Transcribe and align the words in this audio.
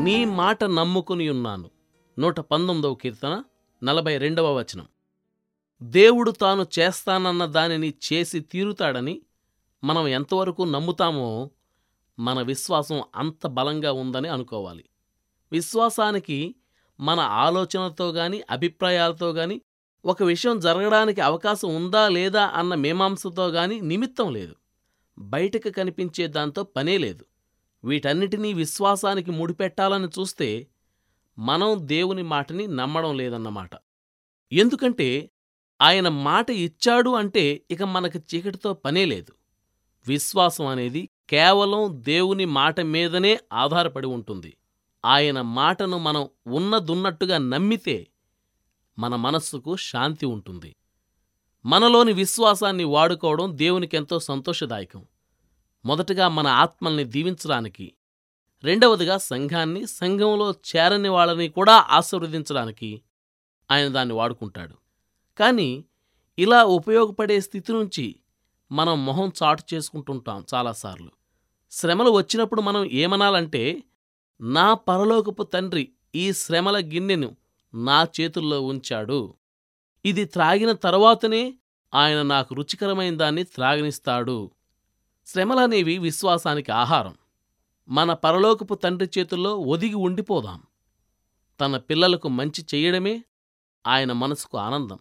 నీ 0.00 0.24
మాట 0.24 0.64
నమ్ముకుని 0.64 1.28
ఉన్నాను. 1.28 1.70
నూట 2.18 2.40
పంతొమ్మిదవ 2.40 2.94
కీర్తన 2.94 3.44
నలభై 3.84 4.18
రెండవ 4.18 4.56
వచనం. 4.56 4.88
దేవుడు 5.82 6.30
తాను 6.30 6.66
చేస్తానన్న 6.78 7.46
దానిని 7.46 7.94
చేసి 8.12 8.40
తీరుతాడని 8.40 9.22
మనం 9.84 10.08
ఎంతవరకు 10.08 10.62
నమ్ముతామో 10.62 11.50
మన 12.18 12.42
విశ్వాసం 12.42 13.02
అంత 13.16 13.46
బలంగా 13.46 13.92
ఉందని 13.92 14.28
అనుకోవాలి. 14.28 14.84
విశ్వాసానికి 15.52 16.54
మన 17.00 17.20
ఆలోచనతో 17.20 18.10
గాని 18.10 18.42
అభిప్రాయాలతో 18.50 19.30
గాని 19.30 19.60
ఒక 20.04 20.22
విషయం 20.22 20.58
జరగడానికి 20.58 21.20
అవకాశం 21.20 21.74
ఉందా 21.74 22.08
లేదా 22.08 22.46
అన్న 22.46 22.74
మీమాంసతో 22.74 23.48
గాని 23.48 23.80
నిమిత్తం 23.80 24.32
లేదు. 24.32 24.54
బయటకు 25.18 25.70
కనిపించే 25.70 26.26
దాంతో 26.26 26.62
పనే 26.62 26.98
లేదు. 26.98 27.24
వీటన్నిటినీ 27.84 28.52
విశ్వాసానికి 28.52 29.30
ముడిపెట్టాలని 29.30 30.08
చూస్తే 30.08 30.66
మనం 31.38 31.76
దేవుని 31.80 32.22
మాటని 32.22 32.66
నమ్మడం 32.66 33.16
లేదన్నమాట. 33.16 33.70
ఎందుకంటే 34.52 35.30
ఆయన 35.82 36.08
మాట 36.08 36.50
ఇచ్చాడు 36.50 37.10
అంటే 37.10 37.62
ఇక 37.70 37.82
మనకు 37.82 38.18
చీకటితో 38.18 38.74
పనే 38.74 39.04
లేదు. 39.04 39.32
విశ్వాసం 40.06 40.66
అనేది 40.66 41.08
కేవలం 41.30 42.02
దేవుని 42.04 42.44
మాట 42.44 42.80
మీదనే 42.80 43.40
ఆధారపడి 43.52 44.06
ఉంటుంది. 44.06 44.56
ఆయన 45.04 45.40
మాటను 45.40 45.98
మనం 45.98 46.28
ఉన్నదున్నట్టుగా 46.46 47.38
నమ్మితే 47.38 48.06
మన 48.98 49.16
మనస్సుకు 49.16 49.76
శాంతి 49.76 50.26
ఉంటుంది. 50.26 50.76
మనలోని 51.66 52.12
విశ్వాసాన్ని 52.12 52.84
వాడుకోవడం 52.84 53.58
దేవునికెంతో 53.58 54.18
సంతోషదాయకం. 54.18 55.04
మొదటగా 55.84 56.28
మన 56.28 56.46
ఆత్మల్ని 56.46 57.04
దీవించడానికి 57.04 57.92
రెండవదిగా 58.64 59.18
సంఘాన్ని 59.18 59.86
సంఘంలో 59.86 60.50
చేరని 60.50 61.08
వాళ్ళని 61.08 61.48
కూడా 61.48 61.86
ఆశీర్వదించడానికి 61.90 63.02
ఆయన 63.70 63.88
దాన్ని 63.88 64.14
వాడుకుంటాడు. 64.14 64.74
కానీ 65.38 65.84
ఇలా 66.38 66.64
ఉపయోగపడే 66.64 67.40
స్థితి 67.40 67.72
నుంచి 67.72 68.16
మనం 68.72 69.06
మొహం 69.06 69.32
చాటు 69.42 69.64
చేసుకుంటుంటాం 69.74 70.46
చాలాసార్లు. 70.54 71.10
శ్రమలు 71.70 72.10
వచ్చినప్పుడు 72.10 72.60
మనం 72.60 72.84
ఏమనాలంటే 72.84 73.82
నా 74.40 74.74
పరలోకపు 74.74 75.42
తండ్రి 75.42 75.92
ఈ 76.14 76.32
శ్రమల 76.32 76.78
గిన్నెను 76.78 77.36
నా 77.74 78.06
చేతుల్లో 78.20 78.60
ఉంచాడు. 78.60 79.34
ఇది 80.04 80.24
త్రాగిన 80.24 80.72
తరువాతనే 80.72 81.54
ఆయన 81.94 82.22
నాకు 82.22 82.54
రుచికరమైన 82.54 83.16
దాన్ని 83.16 83.44
త్రాగనిస్తాడు. 83.44 84.50
శ్రమలనేవి 85.26 85.98
విశ్వాసానికి 85.98 86.72
ఆహారం. 86.72 87.14
మన 87.88 88.12
పరలోకపు 88.12 88.74
తండ్రి 88.74 89.10
చేతుల్లో 89.18 89.56
ఒదిగి 89.56 89.94
ఉండిపోదాం. 89.94 90.62
తన 91.60 91.76
పిల్లలకు 91.76 92.28
మంచి 92.28 92.62
చెయ్యడమే 92.74 93.24
ఆయన 93.86 94.12
మనసుకు 94.12 94.58
ఆనందం. 94.58 94.98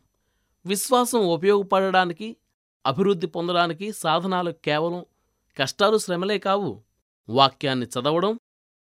విశ్వాసం 0.66 1.20
ఉపయోగపడడానికి 1.20 2.38
అభివృద్ధి 2.86 3.28
పొందడానికి 3.28 3.92
సాధనాలు 3.92 4.52
కేవలం 4.52 5.06
కష్టాలు 5.59 5.98
శ్రమలే 5.98 6.38
కావు. 6.38 6.81
వాక్యాన్ని 7.30 7.86
చదవడం 7.86 8.39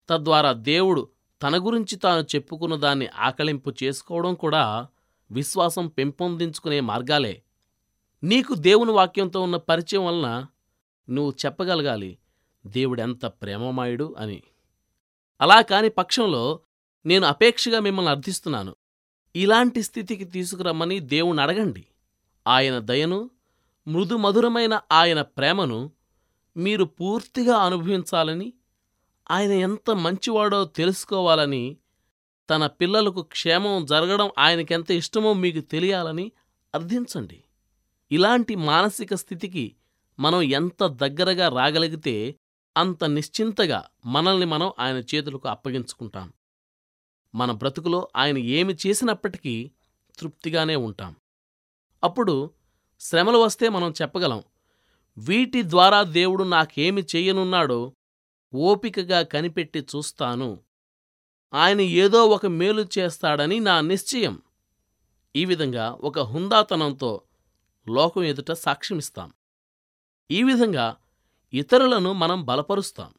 తద్వారా 0.08 0.52
దేవుడు 0.52 1.08
తన 1.42 1.66
గురించి 1.66 1.96
తాను 1.96 2.22
చెప్పుకున్న 2.22 2.76
దాన్ని 2.76 3.06
ఆకలింపు 3.06 3.72
చేసుకోవడం 3.82 4.34
కూడా 4.34 4.86
విశ్వాసం 5.30 5.88
పెంపొందించుకునే 5.88 6.80
మార్గాలే. 6.80 7.42
నీకు 8.24 8.54
దేవుని 8.54 8.92
వాక్యంతో 8.92 9.40
ఉన్న 9.40 9.56
పరిచయం 9.56 10.06
వలన 10.06 10.46
నువ్వు 11.10 11.32
చెప్పగలగాలి 11.46 12.18
దేవుడెంత 12.66 13.26
ప్రేమమాయుడు 13.26 14.14
అని. 14.18 14.42
అలా 15.40 15.60
కాని 15.60 15.88
పక్షంలో 15.88 16.60
నేను 17.06 17.26
అపేక్షగా 17.26 17.80
మిమ్మల్ని 17.80 18.10
అర్థిస్తున్నాను. 18.10 18.76
ఇలాంటి 19.36 19.82
స్థితికి 19.82 20.24
తీసుకురమ్మని 20.24 21.00
దేవుణ్ణి 21.00 21.42
అడగండి. 21.42 21.86
ఆయన 22.46 22.78
దయను 22.78 23.30
మృదుమధురమైన 23.88 24.80
ఆయన 24.92 25.22
ప్రేమను 25.22 25.90
మీరు 26.56 26.84
పూర్తిగా 26.84 27.56
అనుభవించాలని 27.56 28.52
ఆయన 29.30 29.50
ఎంత 29.50 29.90
మంచివాడో 29.90 30.64
తెలుసుకోవాలని 30.64 31.76
తన 32.50 32.66
పిల్లలకు 32.66 33.22
క్షేమం 33.22 33.84
జరగడం 33.84 34.30
ఆయనకెంత 34.38 34.90
ఇష్టమో 34.90 35.32
మీకు 35.32 35.60
తెలియాలని 35.60 36.32
అర్థించండి. 36.74 37.44
ఇలాంటి 38.12 38.54
మానసిక 38.54 39.14
స్థితికి 39.14 39.76
మనం 40.20 40.42
ఎంత 40.42 40.86
దగ్గరగా 40.86 41.48
రాగలిగితే 41.48 42.36
అంత 42.76 43.04
నిశ్చింతగా 43.04 43.88
మనల్ని 44.06 44.46
మనం 44.46 44.72
ఆయన 44.78 44.96
చేతులకు 44.96 45.48
అప్పగించుకుంటాం. 45.48 46.32
మన 47.34 47.52
బ్రతుకులో 47.52 48.08
ఆయన 48.16 48.38
ఏమి 48.38 48.76
చేసినప్పటికీ 48.86 49.70
తృప్తిగానే 50.18 50.76
ఉంటాం. 50.76 51.16
అప్పుడు 52.04 52.50
శ్రమలు 53.00 53.38
వస్తే 53.38 53.68
మనం 53.68 53.94
చెప్పగలం 54.02 54.42
వీటి 55.18 55.62
ద్వారా 55.62 56.02
దేవుడు 56.02 56.44
నాకేమి 56.44 57.02
చెయ్యనున్నాడో 57.02 57.92
ఓపికగా 58.54 59.22
కనిపెట్టి 59.22 59.80
చూస్తాను. 59.80 60.60
ఆయన 61.54 61.80
ఏదో 61.80 62.26
ఒక 62.26 62.46
మేలు 62.46 62.88
చేస్తాడని 62.98 63.60
నా 63.60 63.80
నిశ్చయం. 63.80 64.42
ఈ 65.36 65.44
విధంగా 65.44 65.90
ఒక 65.90 66.18
హుందాతనంతో 66.18 67.22
లోకం 67.88 68.22
ఎదుట 68.22 68.52
సాక్ష్యమిస్తాం. 68.52 69.32
ఈ 70.30 70.42
విధంగా 70.42 70.96
ఇతరులను 71.52 72.12
మనం 72.12 72.44
బలపరుస్తాం. 72.44 73.12